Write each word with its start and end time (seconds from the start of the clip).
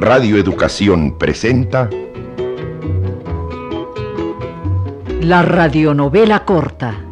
Radio 0.00 0.36
Educación 0.36 1.16
presenta 1.16 1.88
La 5.20 5.42
radionovela 5.42 6.44
corta. 6.44 7.04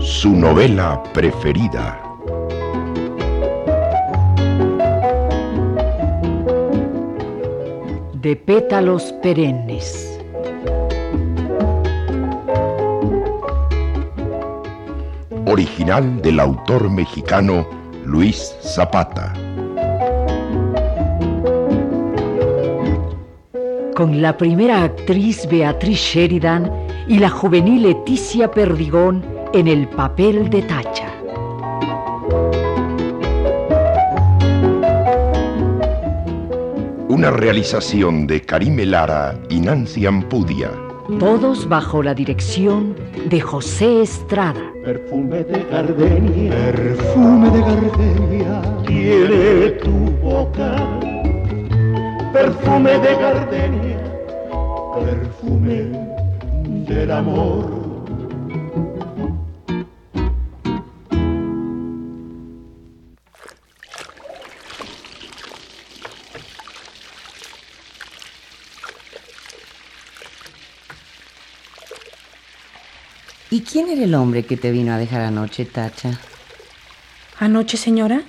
su 0.00 0.34
novela 0.34 1.02
preferida. 1.14 2.02
De 8.14 8.34
pétalos 8.34 9.12
perennes. 9.22 10.19
Original 15.50 16.22
del 16.22 16.38
autor 16.38 16.88
mexicano 16.88 17.66
Luis 18.04 18.54
Zapata. 18.62 19.32
Con 23.96 24.22
la 24.22 24.36
primera 24.36 24.84
actriz 24.84 25.48
Beatriz 25.50 25.98
Sheridan 25.98 26.70
y 27.08 27.18
la 27.18 27.30
juvenil 27.30 27.82
Leticia 27.82 28.48
Perdigón 28.48 29.24
en 29.52 29.66
el 29.66 29.88
papel 29.88 30.48
de 30.50 30.62
Tacha. 30.62 31.08
Una 37.08 37.32
realización 37.32 38.28
de 38.28 38.42
Karime 38.42 38.86
Lara 38.86 39.36
y 39.48 39.58
Nancy 39.58 40.06
Ampudia. 40.06 40.89
Todos 41.18 41.68
bajo 41.68 42.02
la 42.02 42.14
dirección 42.14 42.94
de 43.26 43.40
José 43.40 44.02
Estrada. 44.02 44.60
Perfume 44.84 45.44
de 45.44 45.64
gardenia, 45.70 46.72
perfume 46.72 47.50
de 47.50 47.60
gardenia, 47.60 48.62
tiene 48.86 49.70
tu 49.82 50.10
boca. 50.22 50.76
Perfume 52.32 52.92
de 52.98 53.14
gardenia, 53.16 53.98
perfume 55.04 55.90
del 56.86 57.10
amor. 57.10 57.79
¿Y 73.52 73.62
quién 73.62 73.88
era 73.88 74.04
el 74.04 74.14
hombre 74.14 74.44
que 74.44 74.56
te 74.56 74.70
vino 74.70 74.92
a 74.92 74.98
dejar 74.98 75.22
anoche, 75.22 75.64
Tacha? 75.64 76.20
¿Anoche, 77.40 77.76
señora? 77.76 78.22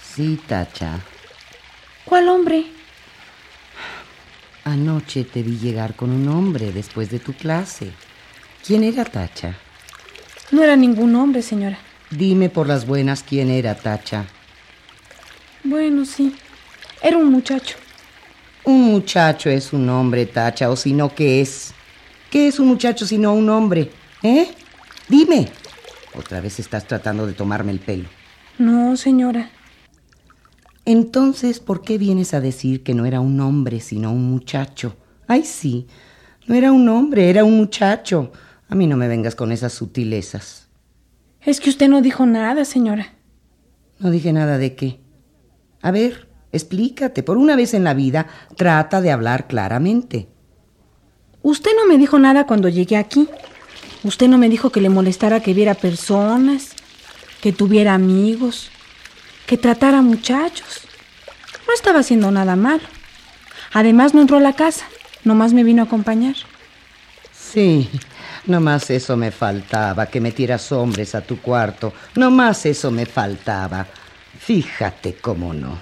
Sí, 0.00 0.38
Tacha. 0.46 1.00
¿Cuál 2.04 2.28
hombre? 2.28 2.66
Anoche 4.62 5.24
te 5.24 5.42
vi 5.42 5.58
llegar 5.58 5.96
con 5.96 6.10
un 6.10 6.28
hombre 6.28 6.70
después 6.70 7.10
de 7.10 7.18
tu 7.18 7.32
clase. 7.32 7.90
¿Quién 8.64 8.84
era 8.84 9.04
Tacha? 9.04 9.56
No 10.52 10.62
era 10.62 10.76
ningún 10.76 11.16
hombre, 11.16 11.42
señora. 11.42 11.78
Dime 12.10 12.48
por 12.48 12.68
las 12.68 12.86
buenas 12.86 13.24
quién 13.24 13.50
era 13.50 13.74
Tacha. 13.74 14.26
Bueno, 15.64 16.04
sí. 16.04 16.36
Era 17.02 17.16
un 17.16 17.32
muchacho. 17.32 17.76
Un 18.62 18.82
muchacho 18.82 19.50
es 19.50 19.72
un 19.72 19.88
hombre, 19.90 20.26
Tacha, 20.26 20.70
o 20.70 20.76
si 20.76 20.92
no, 20.92 21.12
¿qué 21.12 21.40
es? 21.40 21.72
¿Qué 22.30 22.46
es 22.46 22.60
un 22.60 22.68
muchacho 22.68 23.06
si 23.06 23.18
no 23.18 23.34
un 23.34 23.48
hombre? 23.50 23.90
¿Eh? 24.22 24.48
Dime. 25.08 25.48
Otra 26.14 26.40
vez 26.40 26.58
estás 26.58 26.86
tratando 26.86 27.26
de 27.26 27.34
tomarme 27.34 27.72
el 27.72 27.80
pelo. 27.80 28.08
No, 28.58 28.96
señora. 28.96 29.50
Entonces, 30.84 31.60
¿por 31.60 31.82
qué 31.82 31.98
vienes 31.98 32.32
a 32.32 32.40
decir 32.40 32.82
que 32.82 32.94
no 32.94 33.06
era 33.06 33.20
un 33.20 33.40
hombre, 33.40 33.80
sino 33.80 34.12
un 34.12 34.30
muchacho? 34.30 34.96
Ay, 35.26 35.44
sí. 35.44 35.86
No 36.46 36.54
era 36.54 36.72
un 36.72 36.88
hombre, 36.88 37.28
era 37.28 37.44
un 37.44 37.56
muchacho. 37.56 38.32
A 38.68 38.74
mí 38.74 38.86
no 38.86 38.96
me 38.96 39.08
vengas 39.08 39.34
con 39.34 39.52
esas 39.52 39.72
sutilezas. 39.72 40.68
Es 41.40 41.60
que 41.60 41.70
usted 41.70 41.88
no 41.88 42.02
dijo 42.02 42.24
nada, 42.24 42.64
señora. 42.64 43.14
No 43.98 44.10
dije 44.10 44.32
nada 44.32 44.58
de 44.58 44.74
qué. 44.74 45.00
A 45.82 45.90
ver, 45.90 46.28
explícate. 46.52 47.22
Por 47.22 47.36
una 47.36 47.56
vez 47.56 47.74
en 47.74 47.84
la 47.84 47.94
vida, 47.94 48.26
trata 48.56 49.00
de 49.00 49.10
hablar 49.10 49.46
claramente. 49.46 50.28
Usted 51.42 51.70
no 51.76 51.86
me 51.86 51.98
dijo 51.98 52.18
nada 52.18 52.46
cuando 52.46 52.68
llegué 52.68 52.96
aquí. 52.96 53.28
Usted 54.06 54.28
no 54.28 54.38
me 54.38 54.48
dijo 54.48 54.70
que 54.70 54.80
le 54.80 54.88
molestara 54.88 55.40
que 55.40 55.52
viera 55.52 55.74
personas, 55.74 56.76
que 57.40 57.52
tuviera 57.52 57.92
amigos, 57.92 58.70
que 59.46 59.58
tratara 59.58 60.00
muchachos. 60.00 60.82
No 61.66 61.74
estaba 61.74 61.98
haciendo 61.98 62.30
nada 62.30 62.54
malo. 62.54 62.84
Además 63.72 64.14
no 64.14 64.20
entró 64.20 64.36
a 64.36 64.40
la 64.40 64.52
casa, 64.52 64.86
nomás 65.24 65.52
me 65.52 65.64
vino 65.64 65.82
a 65.82 65.86
acompañar. 65.86 66.36
Sí, 67.32 67.90
nomás 68.46 68.90
eso 68.90 69.16
me 69.16 69.32
faltaba, 69.32 70.06
que 70.06 70.20
metieras 70.20 70.70
hombres 70.70 71.16
a 71.16 71.22
tu 71.22 71.40
cuarto. 71.40 71.92
Nomás 72.14 72.64
eso 72.64 72.92
me 72.92 73.06
faltaba. 73.06 73.88
Fíjate 74.38 75.16
cómo 75.16 75.52
no. 75.52 75.80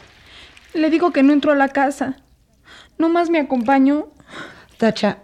Le 0.72 0.88
digo 0.88 1.12
que 1.12 1.22
no 1.22 1.34
entró 1.34 1.52
a 1.52 1.56
la 1.56 1.68
casa. 1.68 2.16
Nomás 2.96 3.28
me 3.28 3.38
acompañó. 3.38 4.08
Tacha, 4.78 5.18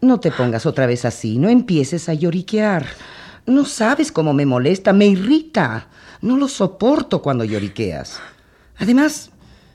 no 0.00 0.20
te 0.20 0.30
pongas 0.30 0.64
otra 0.66 0.86
vez 0.86 1.04
así, 1.04 1.38
no 1.38 1.48
empieces 1.48 2.08
a 2.08 2.14
lloriquear. 2.14 2.86
No 3.46 3.64
sabes 3.64 4.12
cómo 4.12 4.32
me 4.32 4.46
molesta, 4.46 4.92
me 4.92 5.06
irrita. 5.06 5.88
No 6.22 6.36
lo 6.36 6.48
soporto 6.48 7.20
cuando 7.20 7.44
lloriqueas. 7.44 8.20
Además, 8.78 9.30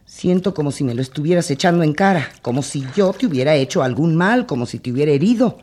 siento 0.05 0.53
como 0.53 0.71
si 0.71 0.83
me 0.83 0.95
lo 0.95 1.01
estuvieras 1.01 1.49
echando 1.51 1.83
en 1.83 1.93
cara, 1.93 2.29
como 2.41 2.63
si 2.63 2.85
yo 2.95 3.13
te 3.13 3.25
hubiera 3.27 3.55
hecho 3.55 3.83
algún 3.83 4.15
mal, 4.15 4.45
como 4.45 4.65
si 4.65 4.79
te 4.79 4.91
hubiera 4.91 5.11
herido. 5.11 5.59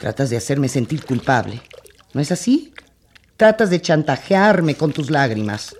Tratas 0.00 0.30
de 0.30 0.36
hacerme 0.36 0.68
sentir 0.68 1.04
culpable. 1.04 1.60
¿No 2.12 2.20
es 2.20 2.32
así? 2.32 2.72
Tratas 3.36 3.70
de 3.70 3.80
chantajearme 3.80 4.74
con 4.74 4.92
tus 4.92 5.10
lágrimas. 5.10 5.76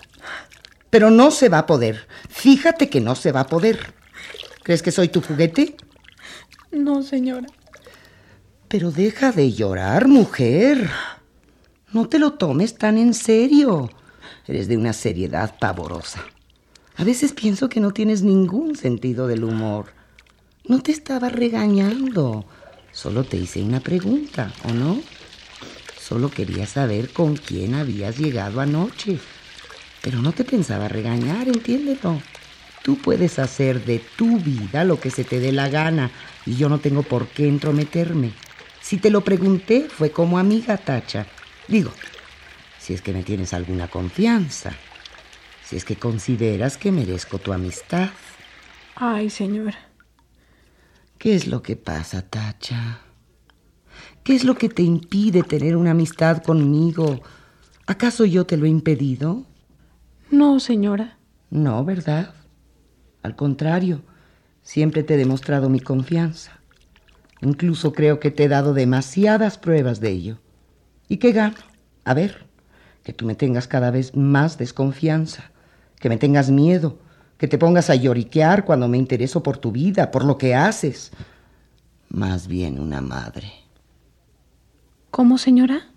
Pero 0.91 1.11
no 1.11 1.31
se 1.31 1.49
va 1.49 1.59
a 1.59 1.67
poder. 1.67 2.07
Fíjate 2.29 2.89
que 2.89 3.01
no 3.01 3.15
se 3.15 3.33
va 3.33 3.41
a 3.41 3.47
poder. 3.47 3.95
¿Crees 4.63 4.83
que 4.83 4.93
soy 4.93 5.09
tu 5.09 5.21
juguete? 5.21 5.77
No, 6.71 7.03
señora. 7.03 7.47
Pero 8.69 8.91
deja 8.91 9.31
de 9.31 9.53
llorar, 9.53 10.09
mujer. 10.09 10.91
No 11.93 12.09
te 12.09 12.19
lo 12.19 12.33
tomes 12.33 12.77
tan 12.77 12.99
en 12.99 13.15
serio. 13.15 13.91
Eres 14.47 14.67
de 14.67 14.77
una 14.77 14.93
seriedad 14.93 15.57
pavorosa. 15.59 16.25
A 16.97 17.05
veces 17.05 17.33
pienso 17.33 17.69
que 17.69 17.81
no 17.81 17.93
tienes 17.93 18.23
ningún 18.23 18.75
sentido 18.75 19.29
del 19.29 19.45
humor. 19.45 19.87
No 20.67 20.81
te 20.81 20.91
estaba 20.91 21.29
regañando. 21.29 22.45
Solo 22.91 23.23
te 23.23 23.37
hice 23.37 23.63
una 23.63 23.81
pregunta, 23.81 24.53
¿o 24.65 24.73
no? 24.73 25.01
Solo 26.01 26.31
quería 26.31 26.67
saber 26.67 27.13
con 27.13 27.37
quién 27.37 27.75
habías 27.75 28.19
llegado 28.19 28.61
anoche. 28.61 29.21
Pero 30.03 30.21
no 30.23 30.33
te 30.33 30.45
pensaba 30.45 30.89
regañar, 30.89 31.47
entiéndelo. 31.47 32.21
Tú 32.83 32.97
puedes 32.99 33.39
hacer 33.39 33.85
de 33.85 34.01
tu 34.17 34.39
vida 34.39 34.85
lo 34.85 34.99
que 34.99 35.11
se 35.11 35.25
te 35.25 35.39
dé 35.39 35.53
la 35.53 35.69
gana 35.69 36.11
y 36.47 36.57
yo 36.57 36.69
no 36.69 36.79
tengo 36.81 37.03
por 37.03 37.29
qué 37.29 37.47
entrometerme. 37.47 38.33
Si 38.87 38.99
te 38.99 39.11
lo 39.11 39.25
pregunté, 39.25 39.89
fue 39.89 40.13
como 40.13 40.39
amiga, 40.39 40.77
Tacha. 40.77 41.27
Digo, 41.67 41.91
si 42.79 42.95
es 42.95 43.03
que 43.03 43.13
me 43.13 43.25
tienes 43.25 43.53
alguna 43.53 43.89
confianza. 43.89 44.71
Si 45.65 45.75
es 45.75 45.85
que 45.85 45.97
consideras 45.97 46.77
que 46.77 46.93
merezco 46.93 47.41
tu 47.41 47.53
amistad. 47.53 48.11
Ay, 48.95 49.29
señora. 49.29 49.77
¿Qué 51.19 51.35
es 51.35 51.49
lo 51.49 51.63
que 51.63 51.75
pasa, 51.75 52.23
Tacha? 52.23 53.01
¿Qué 54.23 54.37
es 54.37 54.45
lo 54.45 54.55
que 54.55 54.69
te 54.69 54.83
impide 54.83 55.43
tener 55.43 55.75
una 55.75 55.91
amistad 55.91 56.41
conmigo? 56.41 57.23
¿Acaso 57.89 58.25
yo 58.25 58.47
te 58.47 58.57
lo 58.57 58.67
he 58.67 58.69
impedido? 58.69 59.43
No, 60.31 60.61
señora. 60.61 61.19
No, 61.51 61.85
¿verdad? 61.85 62.37
Al 63.25 63.35
contrario, 63.35 64.03
siempre 64.63 65.03
te 65.03 65.15
he 65.15 65.17
demostrado 65.17 65.69
mi 65.69 65.81
confianza. 65.81 66.56
Incluso 67.41 67.93
creo 67.93 68.19
que 68.21 68.31
te 68.31 68.45
he 68.45 68.49
dado 68.49 68.75
demasiadas 68.75 69.59
pruebas 69.59 70.01
de 70.01 70.11
ello. 70.11 70.39
¿Y 71.09 71.19
qué 71.19 71.33
gano? 71.33 71.57
A 72.05 72.15
ver, 72.15 72.47
que 73.03 73.13
tú 73.13 73.27
me 73.27 73.35
tengas 73.35 73.69
cada 73.69 73.91
vez 73.91 74.17
más 74.17 74.59
desconfianza, 74.59 75.51
que 76.01 76.09
me 76.09 76.17
tengas 76.17 76.51
miedo, 76.51 76.99
que 77.39 77.49
te 77.49 77.59
pongas 77.59 77.91
a 77.91 77.95
lloriquear 77.95 78.65
cuando 78.65 78.89
me 78.89 78.99
intereso 78.99 79.43
por 79.43 79.59
tu 79.59 79.71
vida, 79.71 80.11
por 80.11 80.25
lo 80.25 80.39
que 80.39 80.55
haces. 80.55 81.13
Más 82.09 82.47
bien 82.47 82.81
una 82.81 83.01
madre. 83.01 83.53
¿Cómo, 85.11 85.39
señora? 85.39 85.89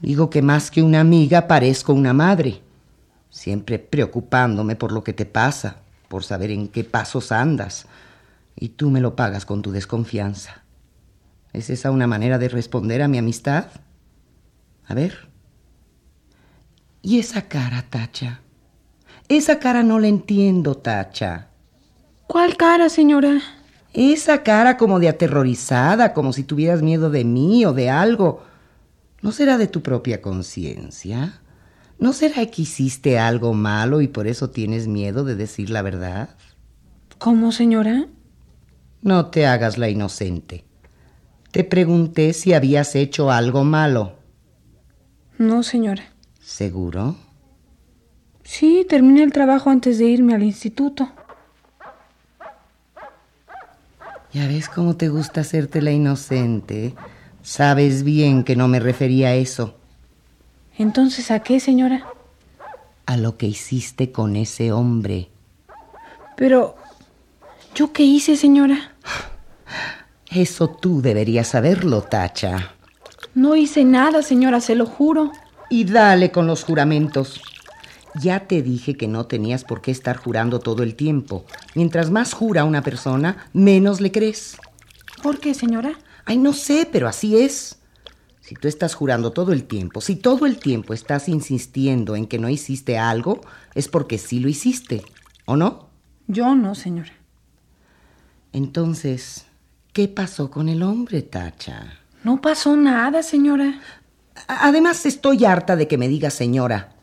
Digo 0.00 0.28
que 0.28 0.42
más 0.42 0.70
que 0.70 0.82
una 0.82 1.00
amiga 1.00 1.46
parezco 1.46 1.94
una 1.94 2.12
madre, 2.12 2.60
siempre 3.30 3.78
preocupándome 3.78 4.76
por 4.76 4.92
lo 4.92 5.02
que 5.02 5.12
te 5.12 5.24
pasa, 5.24 5.76
por 6.08 6.24
saber 6.24 6.50
en 6.50 6.68
qué 6.68 6.84
pasos 6.84 7.32
andas, 7.32 7.86
y 8.56 8.70
tú 8.70 8.90
me 8.90 9.00
lo 9.00 9.16
pagas 9.16 9.46
con 9.46 9.62
tu 9.62 9.72
desconfianza. 9.72 10.64
¿Es 11.52 11.70
esa 11.70 11.90
una 11.90 12.06
manera 12.06 12.38
de 12.38 12.48
responder 12.48 13.02
a 13.02 13.08
mi 13.08 13.18
amistad? 13.18 13.66
A 14.86 14.94
ver. 14.94 15.28
¿Y 17.02 17.18
esa 17.18 17.42
cara, 17.42 17.84
Tacha? 17.88 18.40
Esa 19.28 19.58
cara 19.58 19.82
no 19.82 19.98
la 20.00 20.08
entiendo, 20.08 20.76
Tacha. 20.76 21.48
¿Cuál 22.26 22.56
cara, 22.56 22.88
señora? 22.88 23.40
Esa 23.92 24.42
cara 24.42 24.76
como 24.76 24.98
de 24.98 25.08
aterrorizada, 25.08 26.12
como 26.12 26.32
si 26.32 26.42
tuvieras 26.42 26.82
miedo 26.82 27.10
de 27.10 27.24
mí 27.24 27.64
o 27.64 27.72
de 27.72 27.90
algo. 27.90 28.42
¿No 29.22 29.30
será 29.32 29.56
de 29.56 29.68
tu 29.68 29.82
propia 29.82 30.20
conciencia? 30.20 31.40
¿No 31.98 32.12
será 32.12 32.44
que 32.46 32.62
hiciste 32.62 33.18
algo 33.18 33.54
malo 33.54 34.00
y 34.00 34.08
por 34.08 34.26
eso 34.26 34.50
tienes 34.50 34.88
miedo 34.88 35.24
de 35.24 35.36
decir 35.36 35.70
la 35.70 35.82
verdad? 35.82 36.30
¿Cómo, 37.18 37.52
señora? 37.52 38.08
No 39.04 39.26
te 39.26 39.46
hagas 39.46 39.76
la 39.76 39.90
inocente. 39.90 40.64
Te 41.50 41.62
pregunté 41.62 42.32
si 42.32 42.54
habías 42.54 42.94
hecho 42.94 43.30
algo 43.30 43.62
malo. 43.62 44.14
No, 45.36 45.62
señora. 45.62 46.04
¿Seguro? 46.40 47.14
Sí, 48.44 48.86
terminé 48.88 49.22
el 49.22 49.30
trabajo 49.30 49.68
antes 49.68 49.98
de 49.98 50.06
irme 50.06 50.34
al 50.34 50.42
instituto. 50.42 51.12
Ya 54.32 54.48
ves 54.48 54.70
cómo 54.70 54.96
te 54.96 55.10
gusta 55.10 55.42
hacerte 55.42 55.82
la 55.82 55.92
inocente. 55.92 56.94
Sabes 57.42 58.04
bien 58.04 58.42
que 58.42 58.56
no 58.56 58.68
me 58.68 58.80
refería 58.80 59.28
a 59.28 59.34
eso. 59.34 59.76
Entonces, 60.78 61.30
¿a 61.30 61.40
qué, 61.40 61.60
señora? 61.60 62.06
A 63.04 63.18
lo 63.18 63.36
que 63.36 63.44
hiciste 63.44 64.12
con 64.12 64.34
ese 64.34 64.72
hombre. 64.72 65.28
Pero, 66.36 66.76
¿yo 67.74 67.92
qué 67.92 68.04
hice, 68.04 68.36
señora? 68.36 68.94
Eso 70.30 70.68
tú 70.68 71.02
deberías 71.02 71.48
saberlo, 71.48 72.02
Tacha. 72.02 72.74
No 73.34 73.56
hice 73.56 73.84
nada, 73.84 74.22
señora, 74.22 74.60
se 74.60 74.74
lo 74.74 74.86
juro. 74.86 75.32
Y 75.70 75.84
dale 75.84 76.30
con 76.30 76.46
los 76.46 76.64
juramentos. 76.64 77.40
Ya 78.20 78.46
te 78.46 78.62
dije 78.62 78.96
que 78.96 79.08
no 79.08 79.26
tenías 79.26 79.64
por 79.64 79.80
qué 79.80 79.90
estar 79.90 80.16
jurando 80.16 80.60
todo 80.60 80.82
el 80.82 80.94
tiempo. 80.94 81.44
Mientras 81.74 82.10
más 82.10 82.32
jura 82.32 82.64
una 82.64 82.82
persona, 82.82 83.48
menos 83.52 84.00
le 84.00 84.12
crees. 84.12 84.56
¿Por 85.22 85.40
qué, 85.40 85.52
señora? 85.54 85.98
Ay, 86.24 86.38
no 86.38 86.52
sé, 86.52 86.88
pero 86.90 87.08
así 87.08 87.36
es. 87.38 87.78
Si 88.40 88.54
tú 88.54 88.68
estás 88.68 88.94
jurando 88.94 89.32
todo 89.32 89.52
el 89.52 89.64
tiempo, 89.64 90.00
si 90.00 90.16
todo 90.16 90.46
el 90.46 90.58
tiempo 90.58 90.94
estás 90.94 91.28
insistiendo 91.28 92.14
en 92.14 92.26
que 92.26 92.38
no 92.38 92.48
hiciste 92.48 92.98
algo, 92.98 93.40
es 93.74 93.88
porque 93.88 94.18
sí 94.18 94.38
lo 94.38 94.48
hiciste, 94.48 95.02
¿o 95.46 95.56
no? 95.56 95.88
Yo 96.26 96.54
no, 96.54 96.74
señora. 96.74 97.23
Entonces, 98.54 99.46
¿qué 99.92 100.06
pasó 100.06 100.48
con 100.48 100.68
el 100.68 100.84
hombre, 100.84 101.22
Tacha? 101.22 101.98
No 102.22 102.40
pasó 102.40 102.76
nada, 102.76 103.24
señora. 103.24 103.80
Además, 104.46 105.04
estoy 105.06 105.44
harta 105.44 105.74
de 105.74 105.88
que 105.88 105.98
me 105.98 106.06
digas 106.06 106.34
señora. 106.34 106.94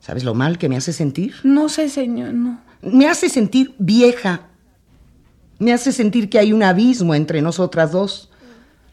¿Sabes 0.00 0.22
lo 0.22 0.34
mal 0.34 0.58
que 0.58 0.68
me 0.68 0.76
hace 0.76 0.92
sentir? 0.92 1.34
No 1.44 1.70
sé, 1.70 1.88
señor, 1.88 2.34
no. 2.34 2.60
Me 2.82 3.08
hace 3.08 3.30
sentir 3.30 3.74
vieja. 3.78 4.48
Me 5.58 5.72
hace 5.72 5.92
sentir 5.92 6.28
que 6.28 6.38
hay 6.38 6.52
un 6.52 6.62
abismo 6.62 7.14
entre 7.14 7.40
nosotras 7.40 7.90
dos. 7.90 8.30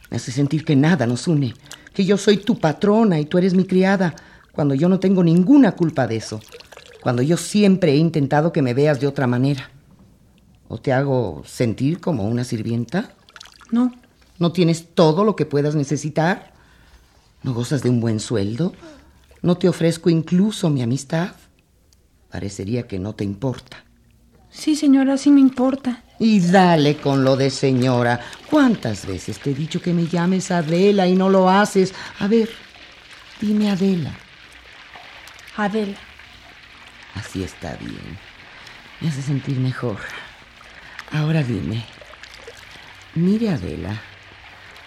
Me 0.10 0.16
hace 0.16 0.32
sentir 0.32 0.64
que 0.64 0.78
nada 0.78 1.06
nos 1.06 1.28
une, 1.28 1.54
que 1.94 2.06
yo 2.06 2.16
soy 2.16 2.38
tu 2.38 2.58
patrona 2.58 3.20
y 3.20 3.26
tú 3.26 3.38
eres 3.38 3.54
mi 3.54 3.66
criada, 3.66 4.16
cuando 4.54 4.74
yo 4.74 4.88
no 4.88 5.02
tengo 5.02 5.22
ninguna 5.22 5.74
culpa 5.74 6.08
de 6.08 6.16
eso, 6.16 6.40
cuando 7.04 7.22
yo 7.22 7.36
siempre 7.36 7.92
he 7.92 7.98
intentado 7.98 8.54
que 8.54 8.62
me 8.62 8.74
veas 8.74 9.02
de 9.02 9.08
otra 9.08 9.28
manera. 9.28 9.70
¿O 10.68 10.80
te 10.80 10.94
hago 10.94 11.44
sentir 11.46 12.00
como 12.00 12.28
una 12.28 12.44
sirvienta? 12.44 13.14
No. 13.72 13.92
¿No 14.40 14.52
tienes 14.52 14.94
todo 14.94 15.24
lo 15.24 15.36
que 15.36 15.46
puedas 15.46 15.76
necesitar? 15.76 16.54
¿No 17.44 17.54
gozas 17.54 17.84
de 17.84 17.90
un 17.90 18.02
buen 18.02 18.20
sueldo? 18.20 18.74
¿No 19.42 19.58
te 19.58 19.70
ofrezco 19.70 20.10
incluso 20.10 20.70
mi 20.70 20.82
amistad? 20.82 21.36
Parecería 22.32 22.88
que 22.88 23.00
no 23.00 23.14
te 23.14 23.24
importa. 23.24 23.86
Sí, 24.50 24.76
señora, 24.76 25.18
sí 25.18 25.30
me 25.30 25.42
importa. 25.42 26.04
Y 26.18 26.40
dale 26.40 26.98
con 26.98 27.24
lo 27.24 27.36
de 27.36 27.50
señora. 27.50 28.22
¿Cuántas 28.50 29.06
veces 29.06 29.40
te 29.40 29.52
he 29.52 29.54
dicho 29.54 29.82
que 29.82 29.94
me 29.94 30.08
llames 30.08 30.50
Adela 30.50 31.08
y 31.08 31.16
no 31.16 31.30
lo 31.30 31.50
haces? 31.50 31.94
A 32.20 32.28
ver, 32.28 32.50
dime 33.40 33.70
Adela. 33.70 34.14
Adela. 35.58 35.98
Así 37.16 37.44
está 37.44 37.76
bien. 37.78 38.18
Me 39.02 39.10
hace 39.10 39.22
sentir 39.22 39.60
mejor. 39.60 39.98
Ahora 41.12 41.44
dime. 41.44 41.84
Mire, 43.16 43.50
Adela. 43.50 44.02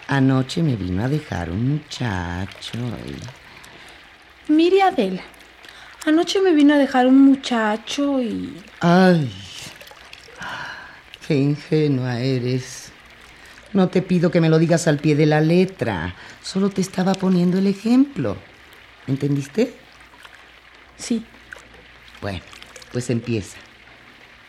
Anoche 0.09 0.63
me 0.63 0.77
vino 0.77 1.05
a 1.05 1.09
dejar 1.09 1.51
un 1.51 1.69
muchacho. 1.69 2.79
Y... 2.79 4.53
Mire, 4.53 4.83
Adela. 4.83 5.23
Anoche 6.07 6.41
me 6.41 6.53
vino 6.53 6.75
a 6.75 6.79
dejar 6.79 7.07
un 7.07 7.21
muchacho 7.21 8.23
y... 8.23 8.63
Ay, 8.81 9.31
qué 11.27 11.35
ingenua 11.37 12.21
eres. 12.21 12.93
No 13.73 13.89
te 13.89 14.01
pido 14.01 14.31
que 14.31 14.41
me 14.41 14.49
lo 14.49 14.59
digas 14.59 14.89
al 14.89 14.99
pie 14.99 15.15
de 15.17 15.27
la 15.27 15.41
letra. 15.41 16.15
Solo 16.43 16.71
te 16.71 16.81
estaba 16.81 17.15
poniendo 17.15 17.59
el 17.59 17.67
ejemplo. 17.67 18.37
¿Entendiste? 19.07 19.75
Sí. 20.97 21.25
Bueno, 22.23 22.41
pues 22.93 23.11
empieza. 23.11 23.59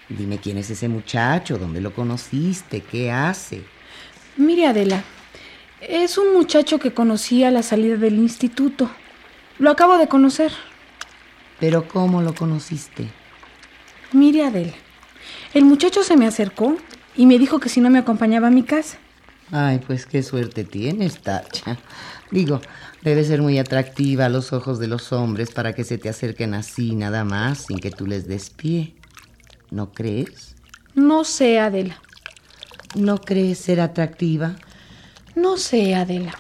Dime 0.09 0.39
quién 0.39 0.57
es 0.57 0.69
ese 0.71 0.89
muchacho, 0.89 1.59
dónde 1.59 1.81
lo 1.81 1.93
conociste, 1.93 2.81
qué 2.81 3.11
hace. 3.11 3.63
Mire, 4.37 4.65
Adela, 4.65 5.03
es 5.81 6.17
un 6.17 6.33
muchacho 6.33 6.79
que 6.79 6.93
conocí 6.93 7.43
a 7.43 7.51
la 7.51 7.61
salida 7.61 7.95
del 7.95 8.15
instituto. 8.15 8.89
Lo 9.59 9.69
acabo 9.69 9.97
de 9.97 10.07
conocer. 10.07 10.51
¿Pero 11.59 11.87
cómo 11.87 12.21
lo 12.21 12.33
conociste? 12.33 13.07
Mire, 14.11 14.45
Adela, 14.45 14.73
el 15.53 15.65
muchacho 15.65 16.03
se 16.03 16.17
me 16.17 16.25
acercó 16.25 16.77
y 17.15 17.25
me 17.25 17.37
dijo 17.37 17.59
que 17.59 17.69
si 17.69 17.79
no 17.79 17.89
me 17.89 17.99
acompañaba 17.99 18.47
a 18.47 18.51
mi 18.51 18.63
casa. 18.63 18.97
Ay, 19.51 19.79
pues 19.85 20.05
qué 20.05 20.23
suerte 20.23 20.63
tienes, 20.63 21.21
Tacha. 21.21 21.77
Digo, 22.31 22.61
debe 23.01 23.23
ser 23.23 23.41
muy 23.41 23.57
atractiva 23.59 24.25
a 24.25 24.29
los 24.29 24.53
ojos 24.53 24.79
de 24.79 24.87
los 24.87 25.11
hombres 25.11 25.51
para 25.51 25.73
que 25.73 25.83
se 25.83 25.97
te 25.97 26.09
acerquen 26.09 26.53
así, 26.53 26.95
nada 26.95 27.23
más, 27.23 27.65
sin 27.65 27.79
que 27.79 27.91
tú 27.91 28.05
les 28.05 28.27
des 28.27 28.49
pie. 28.49 28.93
¿No 29.71 29.91
crees? 29.91 30.55
No 30.95 31.23
sé, 31.23 31.59
Adela. 31.59 32.01
¿No 32.95 33.19
crees 33.19 33.59
ser 33.59 33.79
atractiva? 33.79 34.55
No 35.35 35.57
sé, 35.57 35.95
Adela. 35.95 36.33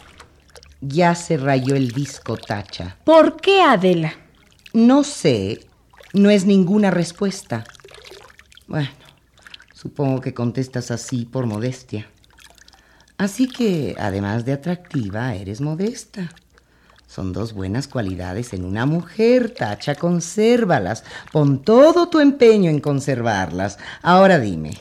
Ya 0.81 1.13
se 1.15 1.37
rayó 1.37 1.75
el 1.75 1.89
disco, 1.91 2.37
Tacha. 2.37 2.97
¿Por 3.03 3.39
qué, 3.39 3.61
Adela? 3.61 4.13
No 4.73 5.03
sé. 5.03 5.67
No 6.13 6.29
es 6.29 6.45
ninguna 6.45 6.89
respuesta. 6.89 7.63
Bueno, 8.67 8.89
supongo 9.73 10.21
que 10.21 10.33
contestas 10.33 10.89
así 10.89 11.25
por 11.25 11.45
modestia. 11.45 12.07
Así 13.17 13.47
que, 13.47 13.95
además 13.99 14.45
de 14.45 14.53
atractiva, 14.53 15.35
eres 15.35 15.61
modesta. 15.61 16.29
Son 17.09 17.33
dos 17.33 17.53
buenas 17.53 17.87
cualidades 17.87 18.53
en 18.53 18.63
una 18.63 18.85
mujer, 18.85 19.49
Tacha, 19.49 19.95
consérvalas. 19.95 21.03
Pon 21.31 21.63
todo 21.63 22.07
tu 22.07 22.19
empeño 22.19 22.69
en 22.69 22.79
conservarlas. 22.79 23.79
Ahora 24.03 24.37
dime, 24.37 24.77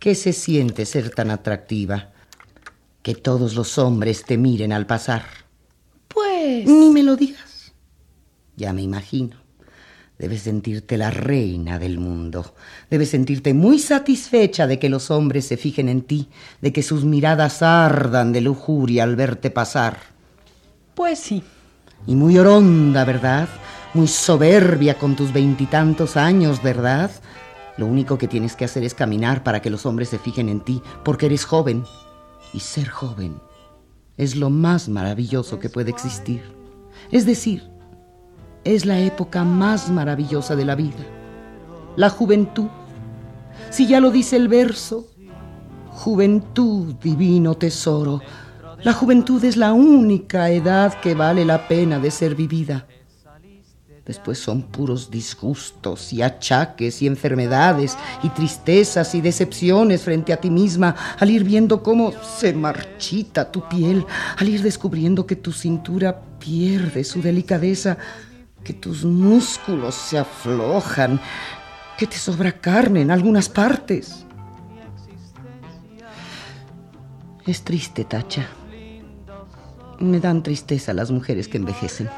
¿qué 0.00 0.14
se 0.14 0.32
siente 0.32 0.86
ser 0.86 1.10
tan 1.10 1.30
atractiva? 1.30 2.08
Que 3.02 3.14
todos 3.14 3.54
los 3.54 3.76
hombres 3.76 4.24
te 4.24 4.38
miren 4.38 4.72
al 4.72 4.86
pasar. 4.86 5.24
Pues... 6.08 6.66
Ni 6.66 6.88
me 6.88 7.02
lo 7.02 7.16
digas. 7.16 7.74
Ya 8.56 8.72
me 8.72 8.80
imagino. 8.80 9.36
Debes 10.18 10.40
sentirte 10.40 10.96
la 10.96 11.10
reina 11.10 11.78
del 11.78 11.98
mundo. 11.98 12.54
Debes 12.88 13.10
sentirte 13.10 13.52
muy 13.52 13.78
satisfecha 13.78 14.66
de 14.66 14.78
que 14.78 14.88
los 14.88 15.10
hombres 15.10 15.44
se 15.44 15.58
fijen 15.58 15.90
en 15.90 16.00
ti, 16.00 16.30
de 16.62 16.72
que 16.72 16.82
sus 16.82 17.04
miradas 17.04 17.60
ardan 17.60 18.32
de 18.32 18.40
lujuria 18.40 19.04
al 19.04 19.16
verte 19.16 19.50
pasar. 19.50 20.18
Pues 21.00 21.18
sí. 21.18 21.42
Y 22.06 22.14
muy 22.14 22.36
oronda, 22.36 23.06
¿verdad? 23.06 23.48
Muy 23.94 24.06
soberbia 24.06 24.98
con 24.98 25.16
tus 25.16 25.32
veintitantos 25.32 26.18
años, 26.18 26.62
¿verdad? 26.62 27.10
Lo 27.78 27.86
único 27.86 28.18
que 28.18 28.28
tienes 28.28 28.54
que 28.54 28.66
hacer 28.66 28.84
es 28.84 28.92
caminar 28.92 29.42
para 29.42 29.62
que 29.62 29.70
los 29.70 29.86
hombres 29.86 30.10
se 30.10 30.18
fijen 30.18 30.50
en 30.50 30.60
ti, 30.60 30.82
porque 31.02 31.24
eres 31.24 31.46
joven. 31.46 31.84
Y 32.52 32.60
ser 32.60 32.90
joven 32.90 33.40
es 34.18 34.36
lo 34.36 34.50
más 34.50 34.90
maravilloso 34.90 35.58
que 35.58 35.70
puede 35.70 35.90
existir. 35.90 36.42
Es 37.10 37.24
decir, 37.24 37.70
es 38.64 38.84
la 38.84 39.00
época 39.00 39.42
más 39.42 39.88
maravillosa 39.88 40.54
de 40.54 40.66
la 40.66 40.74
vida. 40.74 41.06
La 41.96 42.10
juventud. 42.10 42.68
Si 43.70 43.86
ya 43.86 44.00
lo 44.00 44.10
dice 44.10 44.36
el 44.36 44.48
verso, 44.48 45.08
juventud, 45.92 46.94
divino 46.96 47.54
tesoro. 47.54 48.20
La 48.82 48.94
juventud 48.94 49.44
es 49.44 49.58
la 49.58 49.74
única 49.74 50.48
edad 50.50 50.98
que 51.00 51.14
vale 51.14 51.44
la 51.44 51.68
pena 51.68 51.98
de 51.98 52.10
ser 52.10 52.34
vivida. 52.34 52.86
Después 54.06 54.38
son 54.38 54.62
puros 54.62 55.10
disgustos 55.10 56.14
y 56.14 56.22
achaques 56.22 57.02
y 57.02 57.06
enfermedades 57.06 57.98
y 58.22 58.30
tristezas 58.30 59.14
y 59.14 59.20
decepciones 59.20 60.02
frente 60.02 60.32
a 60.32 60.38
ti 60.38 60.48
misma, 60.48 60.96
al 61.18 61.30
ir 61.30 61.44
viendo 61.44 61.82
cómo 61.82 62.12
se 62.38 62.54
marchita 62.54 63.52
tu 63.52 63.68
piel, 63.68 64.06
al 64.38 64.48
ir 64.48 64.62
descubriendo 64.62 65.26
que 65.26 65.36
tu 65.36 65.52
cintura 65.52 66.22
pierde 66.38 67.04
su 67.04 67.20
delicadeza, 67.20 67.98
que 68.64 68.72
tus 68.72 69.04
músculos 69.04 69.94
se 69.94 70.18
aflojan, 70.18 71.20
que 71.98 72.06
te 72.06 72.16
sobra 72.16 72.52
carne 72.52 73.02
en 73.02 73.10
algunas 73.10 73.50
partes. 73.50 74.24
Es 77.46 77.62
triste, 77.62 78.04
Tacha. 78.04 78.48
Me 80.00 80.18
dan 80.18 80.42
tristeza 80.42 80.92
las 80.94 81.10
mujeres 81.10 81.46
que 81.46 81.58
envejecen. 81.58 82.08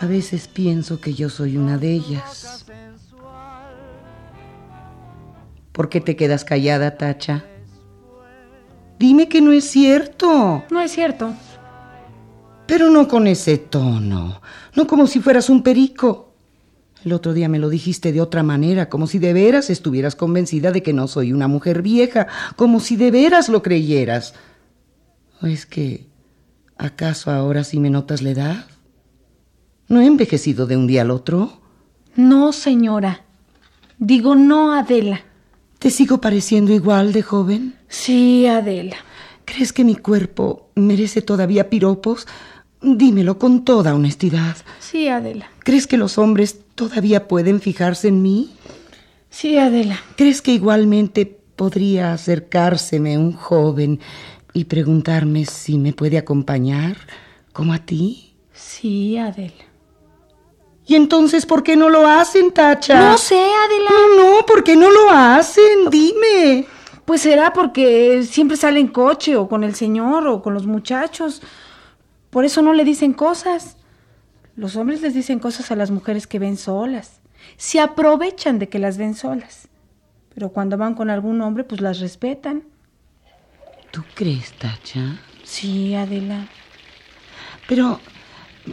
A 0.00 0.06
veces 0.06 0.48
pienso 0.48 1.00
que 1.00 1.12
yo 1.12 1.28
soy 1.28 1.56
una 1.56 1.76
de 1.76 1.92
ellas. 1.92 2.64
¿Por 5.72 5.88
qué 5.88 6.00
te 6.00 6.14
quedas 6.14 6.44
callada, 6.44 6.96
Tacha? 6.96 7.44
Dime 8.98 9.28
que 9.28 9.40
no 9.40 9.52
es 9.52 9.64
cierto. 9.64 10.64
No 10.70 10.80
es 10.80 10.92
cierto. 10.92 11.34
Pero 12.66 12.90
no 12.90 13.08
con 13.08 13.26
ese 13.26 13.58
tono, 13.58 14.40
no 14.74 14.86
como 14.86 15.06
si 15.06 15.20
fueras 15.20 15.50
un 15.50 15.62
perico. 15.62 16.32
El 17.04 17.12
otro 17.12 17.34
día 17.34 17.48
me 17.48 17.58
lo 17.58 17.68
dijiste 17.68 18.12
de 18.12 18.22
otra 18.22 18.42
manera, 18.42 18.88
como 18.88 19.06
si 19.06 19.18
de 19.18 19.34
veras 19.34 19.68
estuvieras 19.68 20.16
convencida 20.16 20.72
de 20.72 20.82
que 20.82 20.94
no 20.94 21.06
soy 21.06 21.32
una 21.32 21.48
mujer 21.48 21.82
vieja, 21.82 22.28
como 22.56 22.80
si 22.80 22.96
de 22.96 23.10
veras 23.10 23.50
lo 23.50 23.62
creyeras. 23.62 24.32
¿O 25.42 25.46
es 25.46 25.66
que 25.66 26.06
acaso 26.76 27.30
ahora 27.30 27.64
sí 27.64 27.80
me 27.80 27.90
notas 27.90 28.22
la 28.22 28.30
edad? 28.30 28.66
¿No 29.88 30.00
he 30.00 30.06
envejecido 30.06 30.66
de 30.66 30.76
un 30.76 30.86
día 30.86 31.02
al 31.02 31.10
otro? 31.10 31.60
No, 32.16 32.52
señora. 32.52 33.24
Digo 33.98 34.34
no, 34.34 34.72
Adela. 34.72 35.22
¿Te 35.78 35.90
sigo 35.90 36.20
pareciendo 36.20 36.72
igual 36.72 37.12
de 37.12 37.22
joven? 37.22 37.74
Sí, 37.88 38.46
Adela. 38.46 38.96
¿Crees 39.44 39.72
que 39.72 39.84
mi 39.84 39.96
cuerpo 39.96 40.70
merece 40.74 41.20
todavía 41.20 41.68
piropos? 41.68 42.26
Dímelo 42.80 43.38
con 43.38 43.64
toda 43.64 43.94
honestidad. 43.94 44.56
Sí, 44.80 45.08
Adela. 45.08 45.50
¿Crees 45.60 45.86
que 45.86 45.98
los 45.98 46.18
hombres 46.18 46.60
todavía 46.74 47.28
pueden 47.28 47.60
fijarse 47.60 48.08
en 48.08 48.22
mí? 48.22 48.54
Sí, 49.30 49.58
Adela. 49.58 49.98
¿Crees 50.16 50.40
que 50.40 50.52
igualmente 50.52 51.26
podría 51.56 52.12
acercárseme 52.12 53.18
un 53.18 53.32
joven 53.32 54.00
y 54.54 54.64
preguntarme 54.64 55.44
si 55.44 55.76
me 55.76 55.92
puede 55.92 56.16
acompañar, 56.16 56.96
como 57.52 57.74
a 57.74 57.78
ti? 57.78 58.34
Sí, 58.52 59.18
Adela. 59.18 59.52
¿Y 60.86 60.94
entonces 60.94 61.44
por 61.44 61.62
qué 61.62 61.76
no 61.76 61.90
lo 61.90 62.06
hacen, 62.06 62.52
Tacha? 62.52 63.10
No 63.10 63.18
sé, 63.18 63.34
Adela. 63.36 63.90
No, 63.90 64.36
no, 64.38 64.46
¿por 64.46 64.62
qué 64.62 64.76
no 64.76 64.90
lo 64.90 65.10
hacen? 65.10 65.90
Dime. 65.90 66.66
Pues 67.04 67.22
será 67.22 67.52
porque 67.52 68.22
siempre 68.22 68.56
sale 68.56 68.80
en 68.80 68.88
coche 68.88 69.36
o 69.36 69.48
con 69.48 69.64
el 69.64 69.74
señor 69.74 70.26
o 70.28 70.40
con 70.40 70.54
los 70.54 70.66
muchachos. 70.66 71.42
Por 72.30 72.44
eso 72.44 72.62
no 72.62 72.72
le 72.74 72.84
dicen 72.84 73.12
cosas. 73.12 73.76
Los 74.56 74.76
hombres 74.76 75.02
les 75.02 75.14
dicen 75.14 75.40
cosas 75.40 75.70
a 75.72 75.76
las 75.76 75.90
mujeres 75.90 76.26
que 76.26 76.38
ven 76.38 76.56
solas. 76.56 77.20
Se 77.56 77.80
aprovechan 77.80 78.58
de 78.58 78.68
que 78.68 78.78
las 78.78 78.98
ven 78.98 79.14
solas. 79.14 79.68
Pero 80.34 80.50
cuando 80.50 80.76
van 80.76 80.94
con 80.94 81.10
algún 81.10 81.40
hombre, 81.40 81.64
pues 81.64 81.80
las 81.80 81.98
respetan. 81.98 82.64
¿Tú 83.94 84.02
crees, 84.16 84.52
Tacha? 84.54 85.20
Sí, 85.44 85.94
Adela. 85.94 86.48
Pero, 87.68 88.00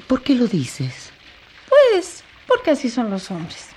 ¿por 0.07 0.23
qué 0.23 0.33
lo 0.33 0.47
dices? 0.47 1.11
Pues, 1.69 2.23
porque 2.47 2.71
así 2.71 2.89
son 2.89 3.11
los 3.11 3.29
hombres. 3.29 3.67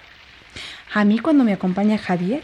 A 0.95 1.05
mí 1.05 1.19
cuando 1.19 1.45
me 1.45 1.53
acompaña 1.53 1.99
Javier, 1.99 2.43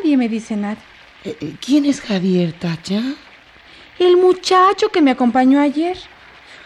nadie 0.00 0.16
me 0.16 0.28
dice 0.28 0.56
nada. 0.56 0.78
Eh, 1.24 1.36
eh, 1.40 1.54
¿Quién 1.64 1.84
es 1.84 2.00
Javier, 2.00 2.52
Tacha? 2.54 3.00
El 4.00 4.16
muchacho 4.16 4.88
que 4.88 5.00
me 5.00 5.12
acompañó 5.12 5.60
ayer. 5.60 5.96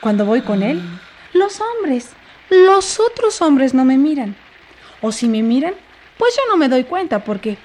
Cuando 0.00 0.24
voy 0.24 0.40
con 0.40 0.62
él, 0.62 0.80
los 1.34 1.60
hombres, 1.60 2.12
los 2.48 2.98
otros 2.98 3.42
hombres 3.42 3.74
no 3.74 3.84
me 3.84 3.98
miran. 3.98 4.36
O 5.02 5.12
si 5.12 5.28
me 5.28 5.42
miran, 5.42 5.74
pues 6.16 6.34
yo 6.34 6.40
no 6.48 6.56
me 6.56 6.70
doy 6.70 6.84
cuenta 6.84 7.24
porque 7.24 7.58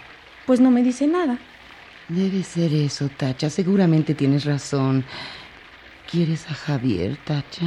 pues 0.46 0.60
no 0.60 0.72
me 0.72 0.84
dice 0.84 1.08
nada. 1.08 1.40
Debe 2.10 2.44
ser 2.44 2.74
eso, 2.74 3.10
Tacha. 3.10 3.50
Seguramente 3.50 4.14
tienes 4.14 4.46
razón. 4.46 5.06
¿Quieres 6.10 6.50
a 6.50 6.54
Javier, 6.54 7.18
Tacha? 7.24 7.66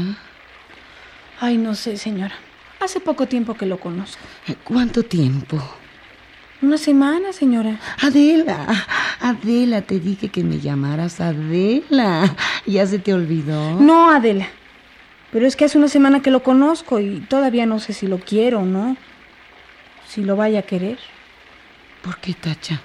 Ay, 1.41 1.57
no 1.57 1.75
sé, 1.75 1.97
señora. 1.97 2.35
Hace 2.81 3.01
poco 3.01 3.27
tiempo 3.27 3.55
que 3.55 3.67
lo 3.67 3.81
conozco. 3.81 4.23
¿Cuánto 4.65 5.03
tiempo? 5.03 5.59
Una 6.63 6.79
semana, 6.79 7.33
señora. 7.33 7.79
Adela, 8.01 8.67
Adela, 9.21 9.83
te 9.83 10.01
dije 10.01 10.29
que 10.29 10.43
me 10.43 10.59
llamaras 10.59 11.21
Adela. 11.21 12.35
¿Ya 12.67 12.87
se 12.87 12.99
te 12.99 13.13
olvidó? 13.13 13.81
No, 13.81 14.11
Adela. 14.11 14.49
Pero 15.33 15.47
es 15.47 15.57
que 15.57 15.65
hace 15.65 15.77
una 15.77 15.89
semana 15.89 16.23
que 16.23 16.31
lo 16.31 16.43
conozco 16.43 17.01
y 17.01 17.21
todavía 17.21 17.67
no 17.67 17.79
sé 17.79 17.93
si 17.93 18.07
lo 18.07 18.19
quiero 18.19 18.61
o 18.61 18.65
no. 18.65 18.97
Si 20.07 20.23
lo 20.23 20.37
vaya 20.37 20.61
a 20.61 20.63
querer. 20.63 20.99
¿Por 22.03 22.19
qué, 22.19 22.33
Tacha? 22.35 22.81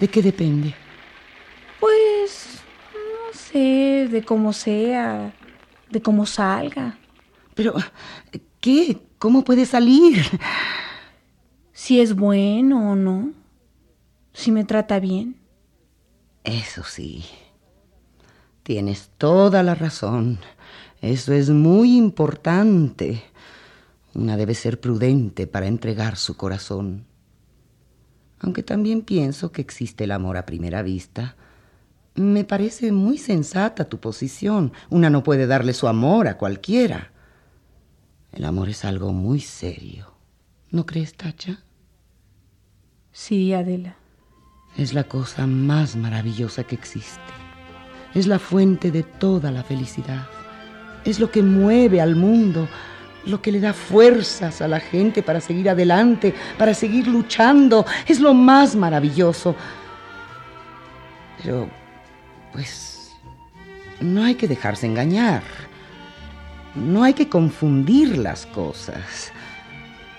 ¿De 0.00 0.08
qué 0.08 0.22
depende? 0.22 0.74
Sé, 3.54 4.08
de 4.10 4.24
cómo 4.24 4.52
sea, 4.52 5.32
de 5.88 6.02
cómo 6.02 6.26
salga. 6.26 6.98
Pero, 7.54 7.74
¿qué? 8.58 8.98
¿Cómo 9.20 9.44
puede 9.44 9.64
salir? 9.64 10.24
Si 11.72 12.00
es 12.00 12.16
bueno 12.16 12.90
o 12.90 12.96
no. 12.96 13.32
Si 14.32 14.50
me 14.50 14.64
trata 14.64 14.98
bien. 14.98 15.36
Eso 16.42 16.82
sí. 16.82 17.24
Tienes 18.64 19.10
toda 19.18 19.62
la 19.62 19.76
razón. 19.76 20.40
Eso 21.00 21.32
es 21.32 21.48
muy 21.48 21.96
importante. 21.96 23.22
Una 24.14 24.36
debe 24.36 24.54
ser 24.56 24.80
prudente 24.80 25.46
para 25.46 25.68
entregar 25.68 26.16
su 26.16 26.36
corazón. 26.36 27.06
Aunque 28.40 28.64
también 28.64 29.02
pienso 29.02 29.52
que 29.52 29.62
existe 29.62 30.02
el 30.02 30.10
amor 30.10 30.38
a 30.38 30.44
primera 30.44 30.82
vista. 30.82 31.36
Me 32.14 32.44
parece 32.44 32.92
muy 32.92 33.18
sensata 33.18 33.86
tu 33.86 33.98
posición. 33.98 34.72
Una 34.88 35.10
no 35.10 35.24
puede 35.24 35.46
darle 35.46 35.74
su 35.74 35.88
amor 35.88 36.28
a 36.28 36.38
cualquiera. 36.38 37.10
El 38.32 38.44
amor 38.44 38.68
es 38.68 38.84
algo 38.84 39.12
muy 39.12 39.40
serio. 39.40 40.14
¿No 40.70 40.86
crees, 40.86 41.14
Tacha? 41.14 41.62
Sí, 43.10 43.52
Adela. 43.52 43.96
Es 44.76 44.92
la 44.92 45.04
cosa 45.04 45.46
más 45.46 45.94
maravillosa 45.96 46.64
que 46.64 46.74
existe. 46.74 47.20
Es 48.14 48.26
la 48.26 48.38
fuente 48.38 48.90
de 48.90 49.02
toda 49.02 49.50
la 49.50 49.62
felicidad. 49.62 50.26
Es 51.04 51.20
lo 51.20 51.30
que 51.30 51.42
mueve 51.42 52.00
al 52.00 52.16
mundo, 52.16 52.68
lo 53.26 53.42
que 53.42 53.52
le 53.52 53.60
da 53.60 53.72
fuerzas 53.72 54.60
a 54.62 54.68
la 54.68 54.80
gente 54.80 55.22
para 55.22 55.40
seguir 55.40 55.68
adelante, 55.68 56.34
para 56.58 56.74
seguir 56.74 57.06
luchando. 57.06 57.84
Es 58.06 58.20
lo 58.20 58.34
más 58.34 58.74
maravilloso. 58.74 59.54
Pero, 61.42 61.68
pues, 62.54 63.10
no 64.00 64.22
hay 64.22 64.36
que 64.36 64.46
dejarse 64.46 64.86
engañar. 64.86 65.42
No 66.76 67.02
hay 67.02 67.14
que 67.14 67.28
confundir 67.28 68.16
las 68.16 68.46
cosas. 68.46 69.32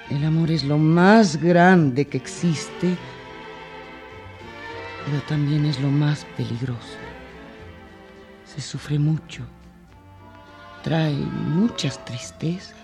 El 0.09 0.23
amor 0.23 0.51
es 0.51 0.63
lo 0.63 0.77
más 0.77 1.37
grande 1.37 2.05
que 2.05 2.17
existe, 2.17 2.95
pero 5.05 5.21
también 5.23 5.65
es 5.65 5.79
lo 5.79 5.89
más 5.89 6.25
peligroso. 6.37 6.97
Se 8.45 8.61
sufre 8.61 8.99
mucho, 8.99 9.43
trae 10.83 11.13
muchas 11.13 12.03
tristezas, 12.05 12.75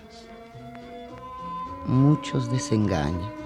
muchos 1.86 2.52
desengaños. 2.52 3.41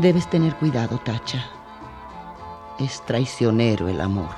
Debes 0.00 0.30
tener 0.30 0.54
cuidado, 0.54 0.98
Tacha. 0.98 1.44
Es 2.78 3.04
traicionero 3.04 3.86
el 3.86 4.00
amor. 4.00 4.30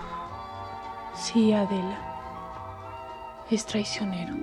Sí, 1.14 1.52
Adela. 1.52 1.98
Es 3.48 3.64
traicionero. 3.64 4.34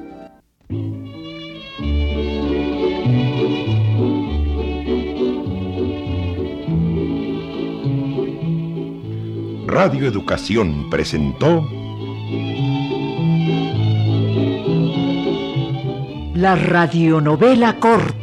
Radio 9.67 10.07
Educación 10.07 10.89
presentó 10.89 11.67
La 16.35 16.55
radionovela 16.55 17.77
corta. 17.77 18.18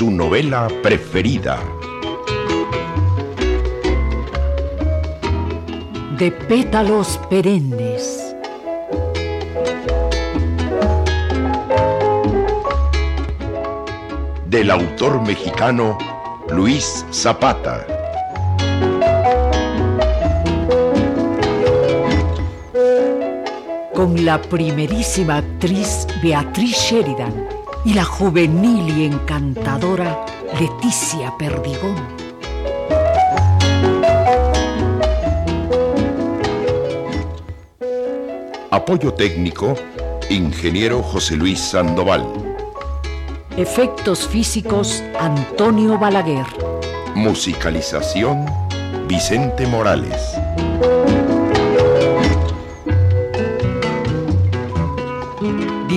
Su 0.00 0.10
novela 0.10 0.66
preferida. 0.82 1.60
De 6.18 6.32
pétalos 6.32 7.20
perennes. 7.30 8.34
Del 14.46 14.70
autor 14.72 15.22
mexicano 15.22 15.98
Luis 16.48 17.06
Zapata. 17.12 17.99
Con 24.00 24.24
la 24.24 24.40
primerísima 24.40 25.36
actriz 25.36 26.06
Beatriz 26.22 26.74
Sheridan 26.74 27.46
y 27.84 27.92
la 27.92 28.02
juvenil 28.02 28.96
y 28.96 29.04
encantadora 29.04 30.24
Leticia 30.58 31.36
Perdigón. 31.36 31.96
Apoyo 38.70 39.12
técnico, 39.12 39.74
ingeniero 40.30 41.02
José 41.02 41.36
Luis 41.36 41.60
Sandoval. 41.60 42.24
Efectos 43.58 44.26
físicos 44.26 45.04
Antonio 45.18 45.98
Balaguer. 45.98 46.46
Musicalización, 47.14 48.46
Vicente 49.06 49.66
Morales. 49.66 50.29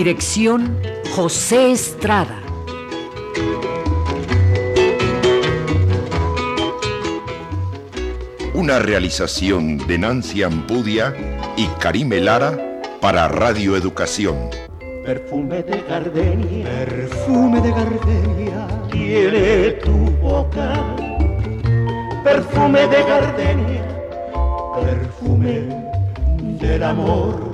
Dirección 0.04 0.82
José 1.16 1.72
Estrada. 1.72 2.38
Una 8.54 8.80
realización 8.80 9.78
de 9.88 9.98
Nancy 9.98 10.44
Ampudia 10.44 11.16
y 11.56 11.68
Karime 11.80 12.20
Lara 12.20 12.82
para 13.00 13.30
Radio 13.30 13.78
Educación. 13.78 14.50
Perfume 15.06 15.64
de 15.64 15.82
gardenia, 15.88 16.86
perfume 16.86 17.62
de 17.62 17.72
gardenia, 17.72 18.68
tiene 18.92 19.72
tu 19.86 20.12
boca. 20.22 20.98
Perfume 22.26 22.88
de 22.88 23.04
gardenia, 23.04 23.88
perfume 24.82 25.62
del 26.60 26.84
amor 26.84 27.53